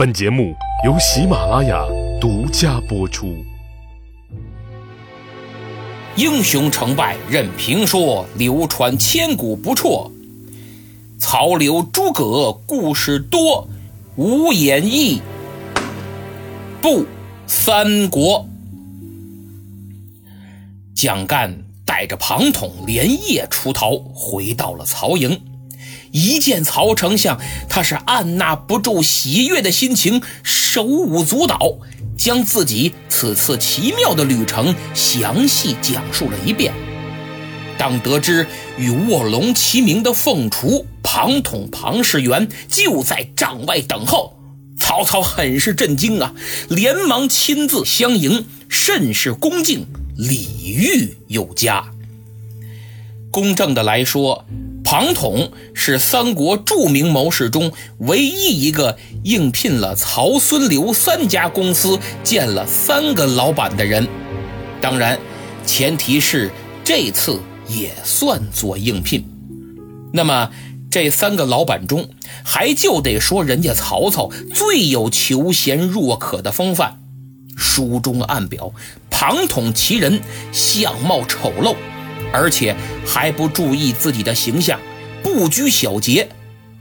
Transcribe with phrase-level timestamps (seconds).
[0.00, 1.84] 本节目由喜马拉雅
[2.18, 3.36] 独家播出。
[6.16, 10.10] 英雄成败任评说，流传千古不辍。
[11.18, 13.68] 曹刘诸葛故事多，
[14.16, 15.20] 无演义
[16.80, 17.04] 不
[17.46, 18.48] 三国。
[20.94, 21.54] 蒋干
[21.84, 25.38] 带着庞统连夜出逃，回到了曹营。
[26.12, 31.78] 一见曹丞相，他是按捺不住喜悦的心情，手舞足蹈，
[32.16, 36.72] 将自己此次奇妙的旅程详细讲述了一遍。
[37.78, 38.46] 当得知
[38.76, 44.36] 与卧龙齐名的凤雏庞统、庞士元就在帐外等候，
[44.78, 46.34] 曹操很是震惊啊，
[46.68, 51.84] 连忙亲自相迎，甚是恭敬，礼遇有加。
[53.30, 54.44] 公正的来说。
[54.90, 64.08] 庞统是三国著名谋士中唯一一个应聘了曹、孙、刘三家公司见了三个老板的人。
[64.80, 65.16] 当然，
[65.64, 66.50] 前提是
[66.82, 69.24] 这次也算作应聘。
[70.12, 70.50] 那么，
[70.90, 72.08] 这三个老板中，
[72.42, 77.00] 还就得说人家曹操最有求贤若渴的风范。
[77.56, 78.72] 书中暗表，
[79.08, 81.76] 庞统其人相貌丑陋。
[82.32, 82.74] 而且
[83.06, 84.80] 还不注意自己的形象，
[85.22, 86.28] 不拘小节。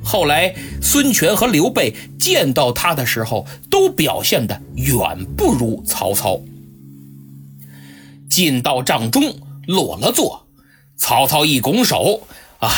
[0.03, 6.39] 后来孙权和刘备见到他的时候，都表现得远不如曹操。
[8.29, 9.35] 进到帐中，
[9.67, 10.47] 落了座，
[10.97, 12.27] 曹操一拱手
[12.59, 12.69] ：“啊，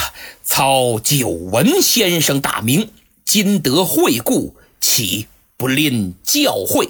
[0.44, 2.90] 操久闻先生大名，
[3.26, 6.90] 今得会故，岂不吝教诲？”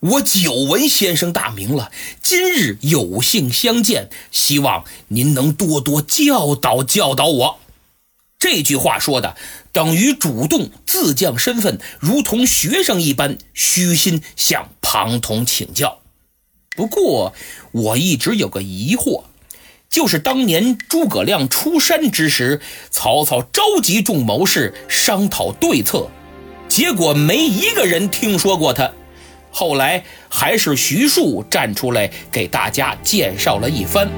[0.00, 1.90] 我久闻先生大名了，
[2.22, 7.58] 今日有幸相见，希望您能多多教导教导我。
[8.38, 9.36] 这句话说的
[9.72, 15.98] 等于主动自降身份，如同学生一般，虚心向庞统请教。
[16.76, 17.34] 不过
[17.72, 19.24] 我一直有个疑惑，
[19.90, 26.08] 就是当年诸葛亮出山之时，曹操召集众谋士商讨对策，
[26.68, 28.92] 结果没一个人听说过他。
[29.58, 34.08] 后来还是徐庶站出来给大家介绍了一番，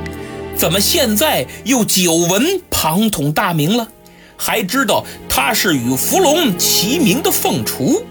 [0.54, 3.88] 怎么现在又久闻庞统大名了？
[4.36, 8.04] 还知道他是与伏龙齐名的凤雏，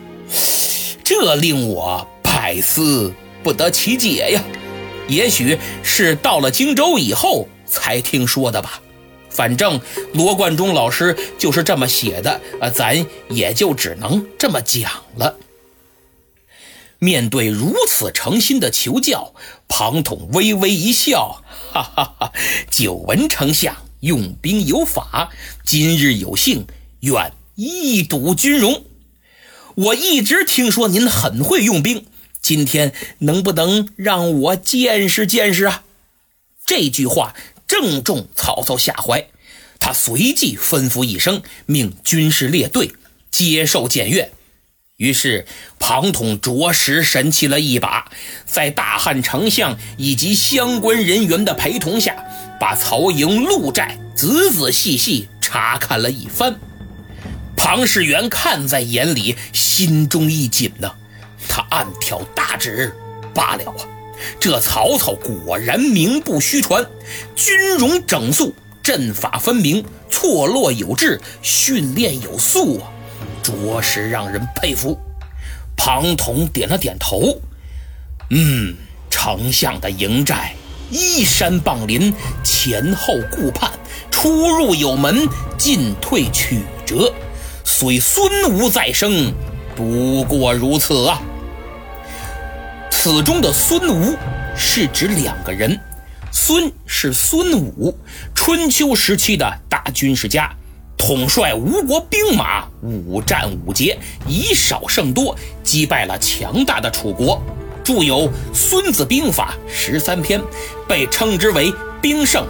[1.03, 3.13] 这令我百思
[3.43, 4.43] 不得其解呀！
[5.07, 8.81] 也许是到了荆州以后才听说的吧。
[9.29, 9.79] 反正
[10.15, 15.35] 罗贯中老师就是这么写的，啊，咱也就只能这么讲了。
[16.99, 19.33] 面对如此诚心的求教，
[19.69, 22.33] 庞统微微一笑，哈哈哈！
[22.69, 25.31] 久闻丞相用兵有法，
[25.63, 26.67] 今日有幸，
[26.99, 28.83] 愿一睹军容。
[29.75, 32.05] 我一直听说您很会用兵，
[32.41, 35.85] 今天能不能让我见识见识啊？
[36.65, 37.33] 这句话
[37.65, 39.29] 正中曹操下怀，
[39.79, 42.91] 他随即吩咐一声，命军士列队
[43.31, 44.33] 接受检阅。
[44.99, 45.45] 于是，
[45.79, 48.11] 庞统着实神气了一把，
[48.45, 52.21] 在大汉丞相以及相关人员的陪同下，
[52.59, 56.53] 把曹营路寨仔仔细细查看了一番。
[57.55, 60.91] 庞士元看在眼里，心中一紧呐，
[61.47, 62.93] 他暗挑大指：
[63.33, 63.87] 罢了啊，
[64.37, 66.85] 这曹操果然名不虚传，
[67.37, 69.81] 军容整肃，阵法分明，
[70.11, 72.91] 错落有致，训练有素啊。
[73.41, 74.99] 着实让人佩服。
[75.75, 77.39] 庞统点了点头，
[78.29, 78.75] 嗯，
[79.09, 80.53] 丞相的营寨
[80.91, 82.13] 依山傍林，
[82.43, 83.71] 前后顾盼，
[84.11, 87.13] 出入有门，进退曲折。
[87.63, 89.33] 虽孙吴再生，
[89.75, 91.21] 不过如此啊。
[92.91, 94.17] 此中的孙吴
[94.57, 95.79] 是指两个人，
[96.29, 97.97] 孙是孙武，
[98.35, 100.53] 春秋时期的大军事家。
[100.99, 107.41] 统帅吴国兵马，五战五捷，以少胜多，击败了强大的楚国，
[107.85, 110.39] 著有《孙子兵法》十三篇，
[110.89, 112.45] 被称之为兵圣，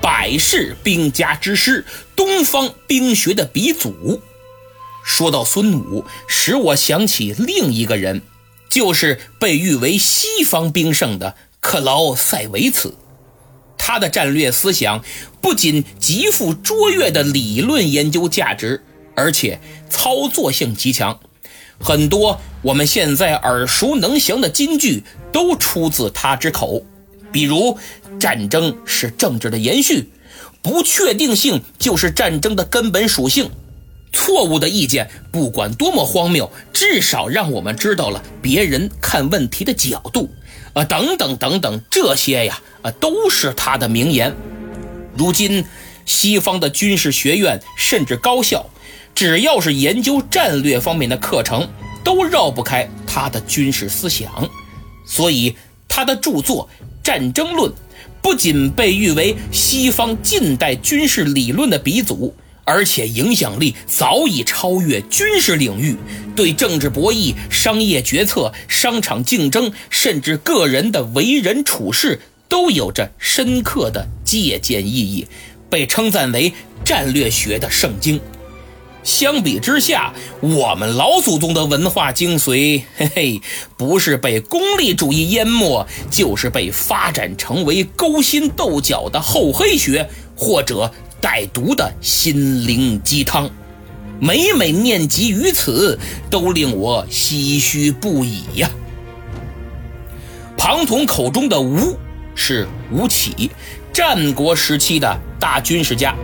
[0.00, 1.84] 百世兵家之师，
[2.14, 4.22] 东方兵学的鼻祖。
[5.04, 8.22] 说到孙武，使我想起另一个人，
[8.70, 12.94] 就是被誉为西方兵圣的克劳塞维茨。
[13.78, 15.02] 他的战略思想
[15.40, 18.82] 不仅极富卓越的理论研究价值，
[19.14, 21.18] 而且操作性极强。
[21.80, 26.82] 很多我们现在耳熟能详的金句都出自他之口，
[27.32, 27.78] 比如
[28.18, 30.10] “战争是政治的延续
[30.60, 33.48] ”，“不确定性就是战争的根本属性
[34.12, 40.28] ”，“错误的意见，不管多么荒谬，至少让我们知道了别人看问题的角度，
[40.78, 44.32] 啊，等等等等，这些呀，啊，都是他的名言。
[45.16, 45.64] 如今，
[46.06, 48.64] 西方的军事学院甚至高校，
[49.12, 51.68] 只要是研究战略方面的课程，
[52.04, 54.48] 都绕不开他的军事思想。
[55.04, 55.56] 所以，
[55.88, 56.70] 他的著作
[57.04, 57.72] 《战争论》
[58.22, 62.32] 不仅被誉为西方近代军事理论的鼻祖。
[62.68, 65.96] 而且影响力早已超越军事领域，
[66.36, 75.26] 对政治博弈、商业决策、商场竞争，甚至个人的为人处事，都有着深刻的借鉴意义，
[75.70, 76.52] 被称赞为
[76.84, 78.20] 战略学的圣经。
[79.02, 80.12] 相比之下，
[80.42, 83.40] 我们老祖宗的文化精髓，嘿嘿，
[83.78, 90.06] 不是被功利主义淹没，就是被发展成为勾心斗角的厚黑学，
[90.36, 90.92] 或者。
[91.20, 93.50] 带毒的心灵鸡汤，
[94.20, 95.98] 每每念及于此，
[96.30, 98.70] 都令我唏嘘不已呀。
[100.56, 101.98] 庞统口中的吴
[102.34, 103.50] 是吴起，
[103.92, 106.14] 战国时期的大军事家，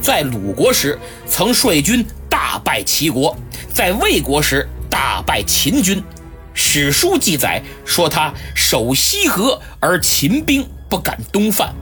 [0.00, 3.36] 在鲁国时曾率军大败齐国，
[3.72, 6.02] 在魏国时大败秦军。
[6.58, 11.74] 史书记载说他守西河，而秦兵不敢东犯。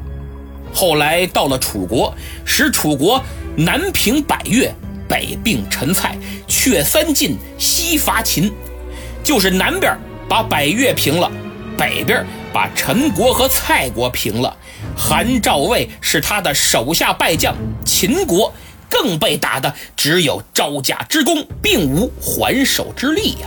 [0.75, 2.13] 后来到了楚国，
[2.45, 3.23] 使楚国
[3.57, 4.75] 南平百越，
[5.09, 6.19] 北并陈蔡，
[6.49, 8.53] 却三晋，西伐秦，
[9.23, 9.97] 就是南边
[10.29, 11.31] 把百越平了，
[11.79, 14.57] 北边把陈国和蔡国平了。
[14.97, 17.55] 韩赵魏是他的手下败将，
[17.85, 18.53] 秦国
[18.91, 23.47] 更被打的只有招架之功，并无还手之力呀。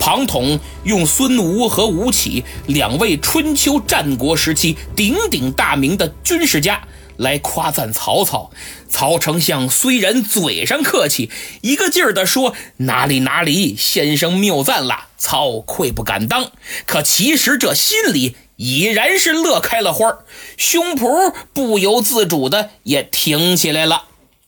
[0.00, 6.82] 庞统用孙吴和吴起两位春秋战国时期鼎鼎大名的军事家
[7.18, 8.50] 来夸赞曹操。
[8.88, 11.30] 曹丞相虽然嘴上客气，
[11.60, 16.50] 一个劲儿地说哪里哪里，先生谬赞了，操愧不敢当。
[16.86, 20.20] 可其实这心里已然是乐开了花
[20.56, 24.04] 胸脯不由自主的也挺起来了，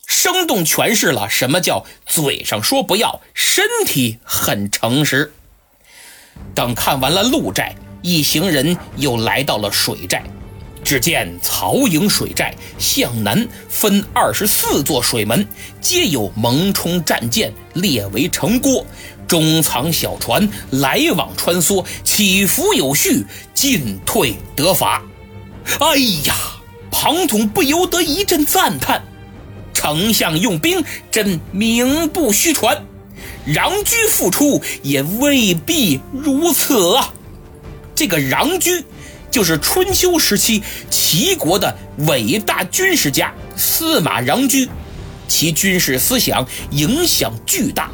[0.06, 5.34] 生动诠释了什么叫嘴上说不要，身体很诚实。
[6.54, 10.22] 等看完了陆寨，一行人又来到了水寨。
[10.84, 15.46] 只见曹营水寨向南分二十四座水门，
[15.80, 18.84] 皆有蒙冲战舰列为城郭，
[19.28, 23.24] 中藏小船来往穿梭，起伏有序，
[23.54, 25.04] 进退得法。
[25.78, 25.96] 哎
[26.26, 26.34] 呀，
[26.90, 29.04] 庞统不由得一阵赞叹：
[29.72, 30.82] 丞相用兵
[31.12, 32.84] 真名不虚传。
[33.46, 37.12] 穰苴复出也未必如此啊！
[37.94, 38.84] 这个穰苴
[39.30, 44.68] 就是春秋时期齐国的伟大军事家司马穰苴，
[45.26, 47.90] 其军事思想影响巨大。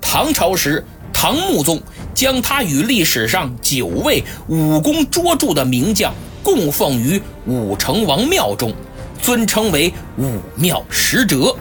[0.00, 1.80] 唐朝时，唐穆宗
[2.14, 8.74] 将他与历史上九位武功卓著的名将供奉于武成王庙中，
[9.20, 11.54] 尊称为武庙使者。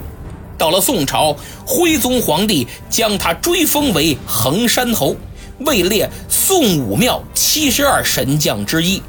[0.58, 5.16] 到了宋朝，徽宗皇帝将他追封为衡山侯，
[5.60, 9.02] 位列宋武庙七十二神将之一。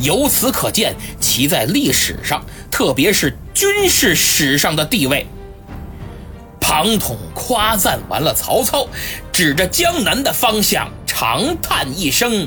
[0.00, 5.26] 由此可见其在历史上，特别是军事史上的地位。
[6.60, 8.86] 庞统夸赞完了曹操，
[9.32, 12.46] 指着江南的方向长叹一声：“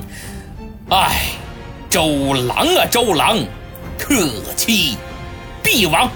[0.89, 1.25] 唉，
[1.89, 3.37] 周郎啊，周郎，
[3.97, 4.15] 可
[4.55, 4.95] 期
[5.61, 6.09] 必亡。”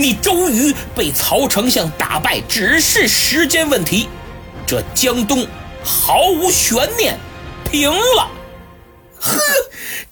[0.00, 4.08] 你周瑜被曹丞相打败，只是时间问题。
[4.66, 5.46] 这江东
[5.84, 7.18] 毫无悬念，
[7.70, 8.30] 平了。
[9.20, 9.38] 呵，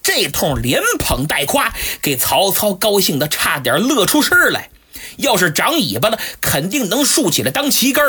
[0.03, 4.69] 这通连捧带夸，给曹操高兴的差点乐出声来。
[5.17, 8.05] 要是长尾巴了，肯定能竖起来当旗杆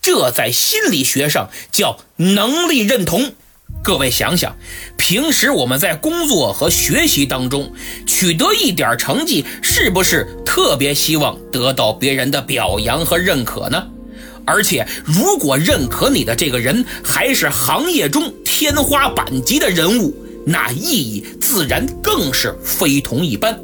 [0.00, 3.34] 这在心理学上叫能力认同。
[3.82, 4.54] 各位想想，
[4.96, 7.72] 平时我们在工作和学习当中
[8.06, 13.86] 取得一点成绩，是不是特别希望得到别人的表扬和认可呢？
[14.44, 23.58] 而且，如果认可你的这个人还是行业中天花板级的人物，那意义自然更是非同一般。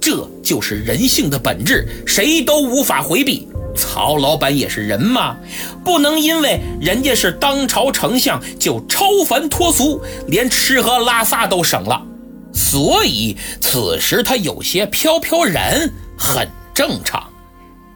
[0.00, 3.48] 这就是人性的本质，谁都无法回避。
[3.76, 5.36] 曹老板也是人嘛，
[5.84, 12.02] 不能因为人家是当朝丞相就超凡脱俗，连吃喝拉撒都省了。
[12.52, 17.22] 所以此时他有些飘飘然，很正常。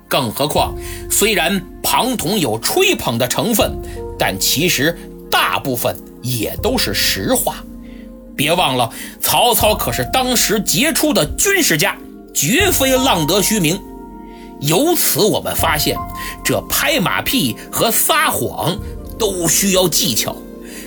[0.06, 0.74] 更何况，
[1.08, 3.72] 虽然庞统有吹捧的成分，
[4.18, 4.98] 但其实
[5.30, 7.56] 大部分也都是实话。
[8.36, 11.96] 别忘了，曹操可是当时杰出的军事家，
[12.34, 13.80] 绝非浪得虚名。
[14.60, 15.96] 由此我们发现，
[16.44, 18.78] 这拍马屁和撒谎
[19.18, 20.36] 都需要技巧。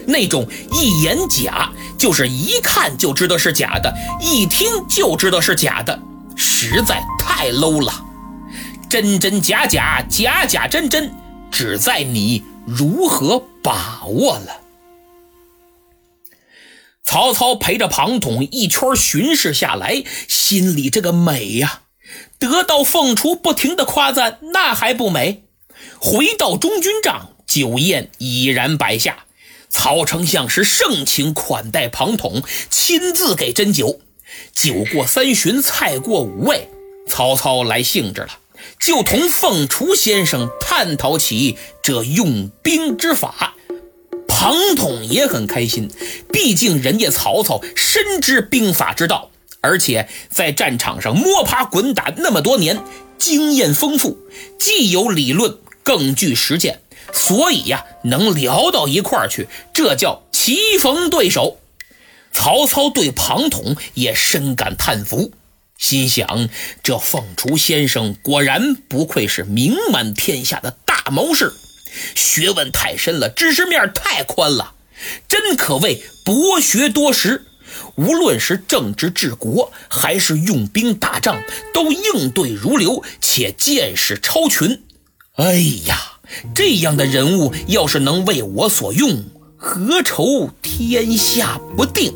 [0.05, 5.97] 那种一眼假，就是一看就知道是假的，一听就知道是假的，
[6.35, 8.05] 实在太 low 了。
[8.89, 11.11] 真真假假，假假真真，
[11.49, 14.59] 只在你如何把握了。
[17.05, 21.82] 曹操陪着庞统一圈巡视下来，心里这个美呀！
[22.39, 25.43] 得到凤雏不停的夸赞，那还不美？
[25.99, 29.25] 回到中军帐，酒宴已然摆下。
[29.69, 33.99] 曹丞相是盛情款待庞统，亲自给斟酒。
[34.53, 36.69] 酒过三巡，菜过五味，
[37.07, 38.37] 曹操来兴致了，
[38.79, 43.55] 就同凤雏先生探讨起这用兵之法。
[44.27, 45.89] 庞统也很开心，
[46.31, 49.31] 毕竟人家曹操深知兵法之道。
[49.63, 52.83] 而且在战场上摸爬滚打那么多年，
[53.17, 54.17] 经验丰富，
[54.59, 56.81] 既有理论，更具实践，
[57.13, 61.59] 所以呀，能聊到一块儿去，这叫棋逢对手。
[62.33, 65.31] 曹操对庞统也深感叹服，
[65.77, 66.49] 心想：
[66.83, 71.53] 这凤雏先生果然不愧是名满天下的大谋士，
[72.15, 74.73] 学问太深了，知识面太宽了，
[75.29, 77.45] 真可谓博学多识。
[77.95, 81.41] 无论是政治治国，还是用兵打仗，
[81.73, 84.83] 都应对如流，且见识超群。
[85.35, 85.53] 哎
[85.87, 85.97] 呀，
[86.55, 89.23] 这样的人物要是能为我所用，
[89.57, 92.13] 何愁天下不定？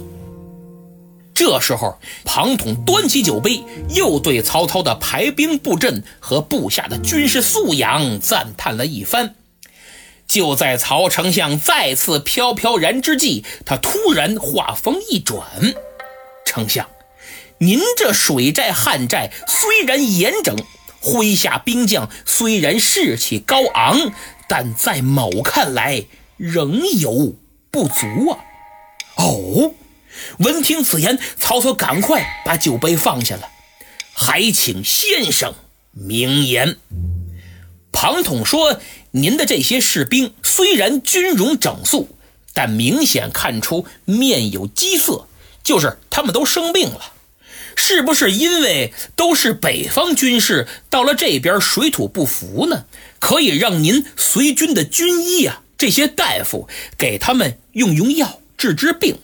[1.33, 9.35] 这时候，庞统端起酒杯，又对曹操的排兵布阵和部下的军事素养赞叹了一番。
[10.27, 15.47] 就在曹丞相再次飘飘然之际，他突然话锋一转
[16.45, 16.89] ：“丞相，
[17.59, 20.55] 您这水寨旱寨虽然严整，
[21.01, 24.11] 麾下兵将虽然士气高昂，
[24.47, 26.05] 但在某看来
[26.35, 27.35] 仍有
[27.71, 28.39] 不足啊。”
[29.15, 29.73] 哦，
[30.39, 33.49] 闻听此言，曹操赶快把酒杯放下了，
[34.13, 35.55] 还请先生
[35.91, 36.77] 明言。
[37.99, 38.79] 庞统说。
[39.11, 42.09] 您的这些士兵虽然军容整肃，
[42.53, 45.27] 但明显看出面有饥色，
[45.63, 47.13] 就是他们都生病了。
[47.75, 52.85] 是不是因为都是北方军士，到了这边水土不服呢？
[53.17, 59.17] 可以让您随军的军医啊，这些大夫给他们用用药治治病，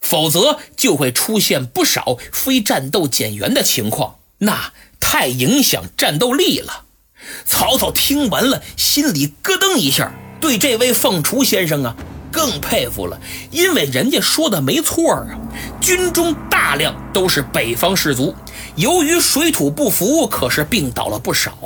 [0.00, 6.84] 否则就会出现不少非战斗减员的情况，那太影响战斗力了。
[7.44, 11.94] 曹操听完了，心里咯噔一下，对这位凤雏先生啊
[12.30, 13.20] 更佩服了，
[13.50, 15.26] 因为人家说的没错啊，
[15.80, 18.34] 军中大量都是北方士卒，
[18.76, 21.56] 由于水土不服，可是病倒了不少。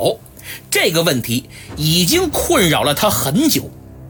[0.69, 3.69] 这个问题已经困扰了他很久。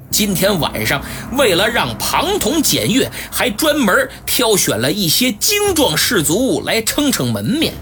[0.09, 1.03] 今天晚上，
[1.37, 7.73] 为了让庞统检阅，还专门挑选了一些精壮士卒来撑撑门面。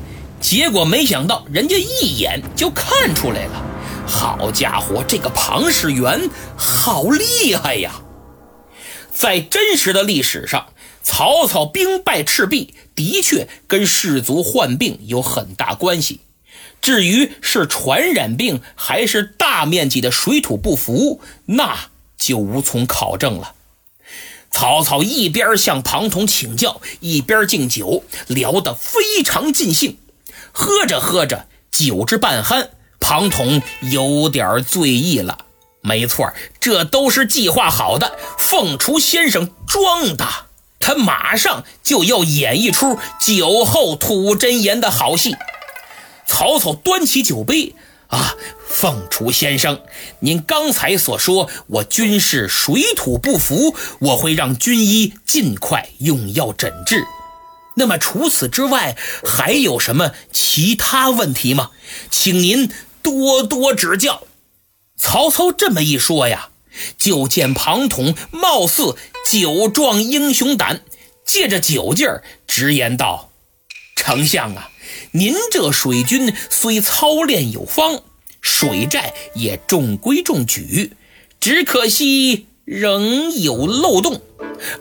[0.48, 3.66] 结果没想到，人家一眼就看出来了。
[4.06, 8.00] 好家伙，这个庞士元好厉害呀！
[9.12, 10.68] 在真实的历史上，
[11.02, 16.20] 曹操兵败赤壁的确跟士卒患病有很大关系。
[16.80, 21.76] 至于是传染病还是大面积的水土不服，那
[22.20, 23.56] 就无从考证了。
[24.52, 29.98] 曹操一边向庞统请教，一边敬酒，聊得非常尽兴。
[30.58, 32.70] 喝着喝着，酒至半酣，
[33.02, 35.40] 庞统有点醉意了。
[35.82, 36.32] 没错，
[36.62, 38.18] 这都是计划好的。
[38.40, 40.26] 凤雏先生装的，
[40.80, 45.36] 他马上就要演一出酒后吐真言的好戏。
[46.26, 47.76] 曹操端起酒杯，
[48.08, 48.34] 啊，
[48.68, 49.82] 凤雏先生，
[50.22, 57.06] 您刚才所说我军事水土不服，我会让军医尽快用药诊治。
[57.76, 61.72] 那么除此之外，还有什么其他问题吗？
[62.10, 64.24] 请您多多指教。
[64.98, 66.50] 曹操这么一说呀，
[66.98, 68.96] 就见庞统貌似
[69.30, 70.82] 酒壮英雄胆，
[71.26, 73.32] 借着酒劲儿直言道
[73.96, 74.70] ：“丞相啊，
[75.12, 78.02] 您这水军虽操练有方，
[78.40, 80.94] 水寨也中规中矩，
[81.42, 84.22] 只可惜仍有漏洞，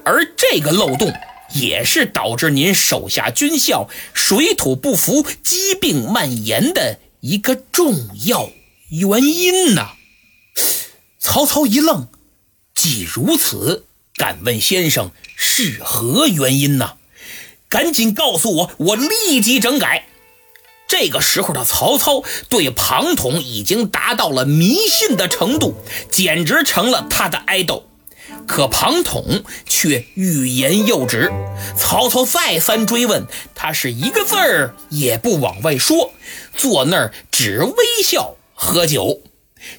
[0.05, 1.13] 而这个漏洞。”
[1.55, 8.51] 也是导致您手下军校水土不服、疾病蔓延的一个重要
[8.91, 9.93] 原因呐。
[11.19, 12.09] 曹操一愣，
[12.75, 16.99] 既如此，敢问先生是何原因呢？
[17.69, 20.07] 赶紧告诉我，我立即整改。
[20.87, 25.75] 这个时候的曹操对庞统已经达到了迷信的程度，
[26.11, 27.89] 简直成了他的爱豆。
[28.47, 31.33] 可庞统却欲言又止，
[31.77, 36.13] 曹操再三追问，他是一个字儿也不往外说，
[36.57, 39.23] 坐那儿只微笑喝酒。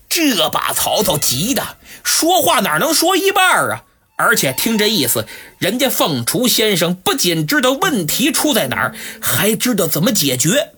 [0.10, 3.84] 这把曹操急的说话哪能说一半啊？
[4.18, 5.28] 而且听这意思，
[5.60, 10.72] 人家凤雏先生不仅知道问题出在哪儿，还知道怎么解决。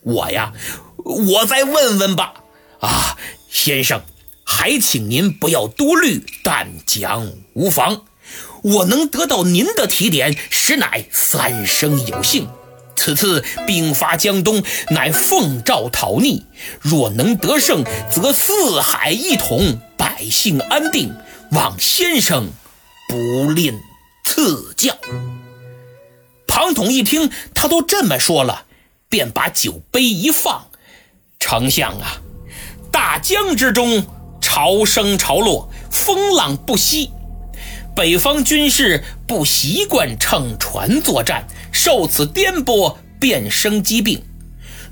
[0.00, 0.52] 我呀，
[0.96, 2.34] 我再问问吧。
[2.80, 3.16] 啊，
[3.50, 4.02] 先生，
[4.44, 8.04] 还请您不要多虑，但讲无妨。
[8.62, 12.48] 我能得到您的提点，实乃三生有幸。
[12.96, 16.44] 此次兵发江东，乃奉诏讨逆，
[16.80, 21.14] 若能得胜，则四海一统，百姓安定。
[21.50, 22.48] 望先生。
[23.06, 23.78] 不吝
[24.24, 24.96] 赐教。
[26.46, 28.64] 庞统一听，他都这么说了，
[29.10, 30.68] 便把酒杯一放
[31.38, 32.22] ：“丞相啊，
[32.90, 34.06] 大江之中，
[34.54, 37.10] 潮生潮落，风浪不息。
[37.92, 44.22] 北方军士不习惯乘船作战，受此颠簸，便生疾病。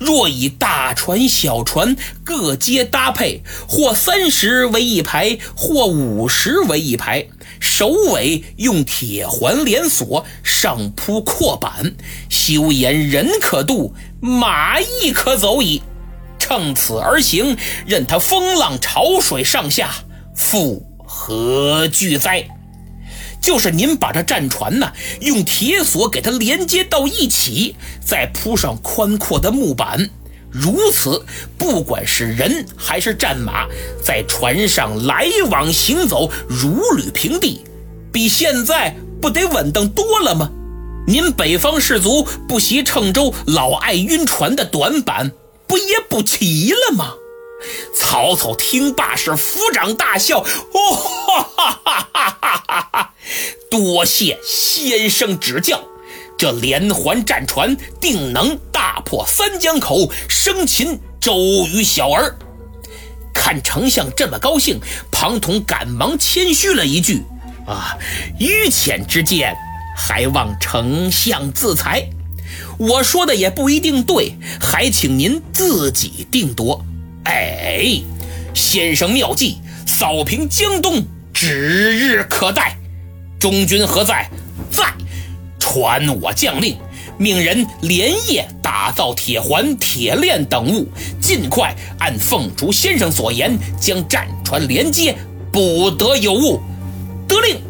[0.01, 7.25] 若以大船、小船各皆搭配，或三十为一排，或五十为一排。”
[7.63, 11.95] 首尾用铁环连锁，上铺阔板，
[12.29, 15.81] 休言人可渡，马亦可走矣。
[16.53, 17.57] 乘此而行，
[17.87, 19.89] 任他风浪潮水上下，
[20.35, 22.45] 复何惧哉？
[23.41, 24.93] 就是您把这战船呢，
[25.23, 30.11] 用铁索给它连接到一起，再铺上宽阔的木板。
[30.51, 31.25] 如此，
[31.57, 33.67] 不管是人还是战马，
[34.05, 37.65] 在船上来往行走，如履平地，
[38.13, 40.51] 比现在不得稳当多了吗？
[41.07, 45.33] 您北方士卒不习乘舟，老爱晕船的短板，
[45.73, 47.15] 不也不齐了吗？
[47.97, 53.15] 曹操听罢是抚掌大笑，哦，哈哈哈哈哈哈！
[53.71, 55.83] 多谢先生指教。
[56.37, 61.39] 这连环战船定能大破三江口，生擒周
[61.73, 62.37] 瑜小儿。
[63.33, 64.79] 看丞相这么高兴，
[65.11, 67.23] 庞统赶忙谦虚了一句
[67.67, 67.97] ：“啊，
[68.39, 69.57] 于浅之见，
[69.97, 72.07] 还望丞相自裁。
[72.89, 76.85] 我说的也不一定对，还请您自己定夺。”
[77.25, 78.03] 哎，
[78.55, 82.77] 先生妙计，扫平江东指日可待。
[83.39, 84.29] 中军何在？
[84.71, 84.85] 在。
[85.61, 86.77] 传我将令，
[87.19, 90.89] 命人连夜打造铁环、铁链等物，
[91.21, 95.17] 尽快按凤雏先生所言将战船连接，
[95.53, 96.61] 不得有误。
[97.29, 97.61] 得令，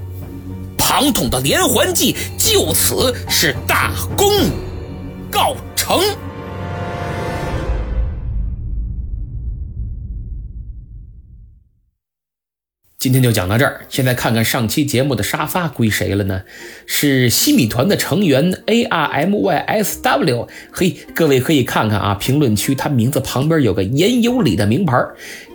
[0.78, 4.26] 庞统的连环计就此是大功
[5.32, 5.98] 告成。
[12.98, 13.80] 今天就讲到这儿。
[13.88, 16.42] 现在看看上期节目的沙发归谁了呢？
[16.86, 20.46] 是西米团的成员 A R M Y S W。
[20.70, 24.96] 嘿，各位可以看看啊，评论区他名字旁边有个言有理的名牌，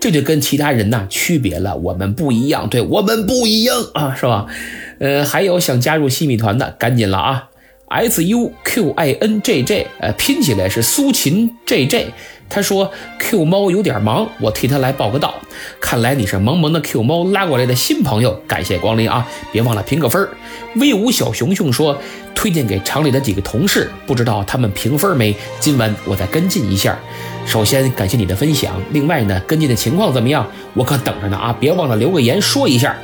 [0.02, 1.78] 这就跟其他人呐区别了。
[1.78, 4.48] 我们不一样，对我们不一样啊，是吧？
[5.00, 7.50] 呃，还有想加入西米团的，赶紧了啊
[7.88, 12.14] ！S U Q I N J J，呃，拼起来是苏秦 J J。
[12.50, 15.34] 他说：“Q 猫有点忙，我替他来报个到。
[15.82, 19.28] 看来你是萌萌的 Q 猫拉过来的新朋友，感谢光临啊！
[19.52, 20.30] 别忘了评个分儿。”
[20.80, 22.00] 威武小熊熊说
[22.34, 25.36] ：“推荐给厂里的几个同事，不知道他们评分没？
[25.60, 26.98] 今晚我再跟进一下。
[27.46, 30.48] 首先感谢你的分享，另外呢，跟进的情况怎么样？
[30.74, 31.56] 我可等着呢啊！
[31.60, 32.96] 别忘了留个言说一下。”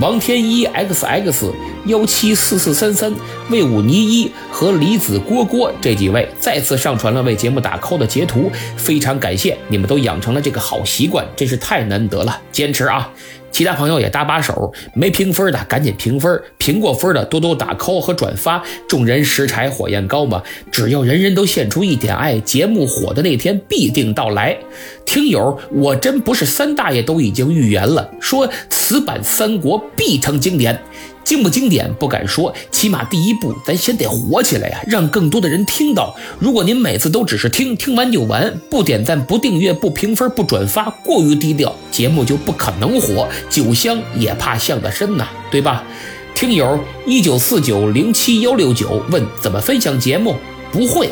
[0.00, 1.52] 王天一 xx
[1.86, 3.14] 幺七四四三三
[3.48, 13.08] 魏武尼一和李子郭郭这几位再次上传了为节目打 call 的截图，非常感谢你们都养成了这个好习惯，真是太难得了，坚持啊！
[13.52, 18.60] 其他朋友也搭把手，没评分的赶紧评分，评过分的多多打 call 和转发。
[18.88, 24.58] 众人拾柴火焰高嘛，只要人人都献出一点爱，节目火的那天必定到来。
[25.04, 30.80] 听友，我真不是三大爷都已经预言了，说此版三国必成经典。
[31.22, 36.14] 经不经典不敢说，起码第一步咱先得火起来呀，让更多的人听到。
[36.38, 43.26] 如果您每次都只是听听完就完，不点赞、不订阅、不评分、不转发，过于低调，节目就不可能火。
[43.48, 45.82] 酒香也怕巷子深呐，对吧？
[46.34, 50.36] 听友一九四九零七幺六九问怎么分享节目，
[50.70, 51.08] 不会。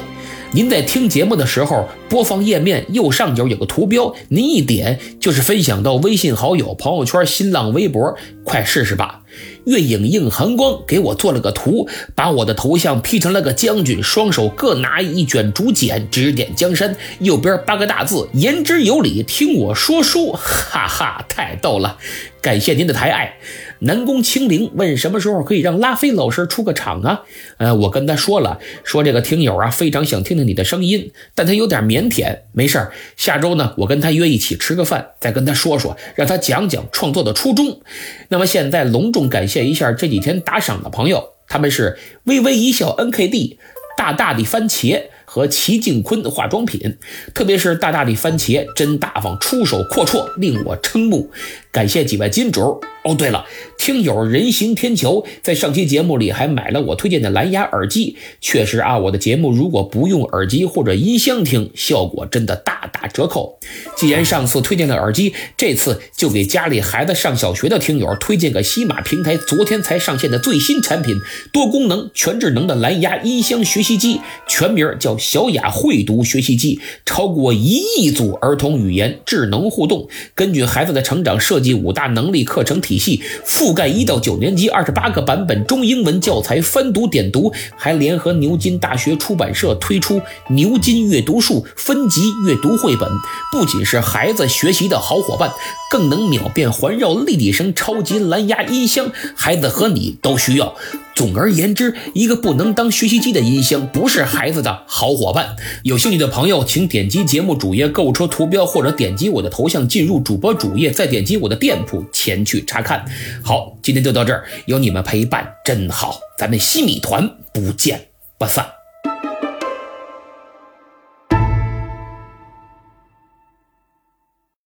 [0.54, 9.22] 您在听节目的时候，播放页面右上角有个图标，您一点就是分享到微信好友、朋友圈、新浪微博，快试试吧。
[9.64, 16.94] 月影映寒光给我做了个图，把我的头像 P 成了个将军，双手各拿一卷竹简，指点江山。
[17.20, 20.32] 右边八个大字：言之有理，听我说书。
[20.32, 21.96] 哈哈，太逗了！
[22.42, 23.38] 感谢您的抬爱。
[23.84, 27.22] 南宫清灵问什么时候可以让拉菲老师出个场啊？
[27.56, 32.38] 呃，我跟他说了，说这个听友啊非常想听听你的声音，但他有点腼腆。
[32.52, 37.80] 没事，下周呢我跟他约一起吃个饭，再跟他说说，让他讲讲创作的初衷。
[38.28, 43.58] 那么现在隆重感谢一下这几天打赏的朋友，他们是微微一笑 N K D、
[43.98, 46.98] 大大的番茄和齐静坤的化妆品，
[47.34, 51.30] 特别是大大的番茄真大方，出手阔绰，令我瞠目。
[51.72, 52.80] 感谢几位金主。
[53.04, 53.44] 哦，对了，
[53.76, 58.16] 听友人行天桥在上期节目里还买了我推荐的蓝牙耳机。
[58.40, 63.58] 确实啊，我的节目如果不用耳机或者音箱听，效果真的大打折扣。
[63.96, 71.16] 既然上次推荐了耳机，这次就给家里孩子上小学的听友推荐个西马平台昨天才上线的最新产品——
[71.52, 83.02] 多功能全智能的蓝牙音箱学习机，全名叫小雅会读学习机，超过一亿组儿童语言智能互动，根据孩子的成长设计五大能力课程体。
[83.02, 90.20] 系覆盖一到九年级二十八个版本中英文教材翻读点读，还联合牛津大学出版社推出
[90.50, 93.08] 牛津阅读树分级阅读绘本，
[93.50, 95.50] 不仅是孩子学习的好伙伴，
[95.90, 100.76] 更能秒变环绕立体声超级蓝牙音箱，孩子和你都需要。
[101.14, 105.56] 总而言之，一个不能当学习机的音箱，不是孩子的好伙伴。
[105.82, 113.04] 有兴趣的朋友，请点击节目主页购物车图标，或者点击我的头像进入主播主页，再点击我的店铺前去查看。
[113.42, 118.81] 好，今天就到这儿，有你们陪伴真好，咱们西米团不见不散。